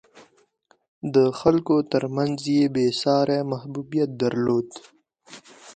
د 1.13 1.15
خلکو 1.39 1.75
ترمنځ 1.91 2.39
یې 2.55 2.63
بېساری 2.75 3.39
محبوبیت 3.51 4.09
درلود. 4.21 4.69